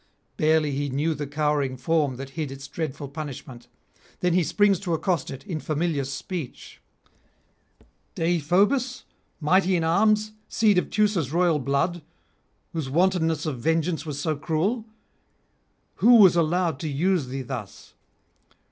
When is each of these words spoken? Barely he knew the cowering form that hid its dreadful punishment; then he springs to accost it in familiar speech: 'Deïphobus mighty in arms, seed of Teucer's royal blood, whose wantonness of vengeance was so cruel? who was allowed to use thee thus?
Barely 0.35 0.71
he 0.71 0.89
knew 0.89 1.13
the 1.13 1.27
cowering 1.27 1.77
form 1.77 2.15
that 2.15 2.31
hid 2.31 2.51
its 2.51 2.67
dreadful 2.67 3.07
punishment; 3.07 3.67
then 4.21 4.33
he 4.33 4.43
springs 4.43 4.79
to 4.79 4.95
accost 4.95 5.29
it 5.29 5.45
in 5.45 5.59
familiar 5.59 6.05
speech: 6.05 6.81
'Deïphobus 8.15 9.03
mighty 9.39 9.75
in 9.75 9.83
arms, 9.83 10.31
seed 10.49 10.79
of 10.79 10.89
Teucer's 10.89 11.31
royal 11.31 11.59
blood, 11.59 12.01
whose 12.73 12.89
wantonness 12.89 13.45
of 13.45 13.59
vengeance 13.59 14.03
was 14.03 14.19
so 14.19 14.35
cruel? 14.35 14.85
who 15.97 16.15
was 16.15 16.35
allowed 16.35 16.79
to 16.79 16.87
use 16.89 17.27
thee 17.27 17.43
thus? 17.43 17.93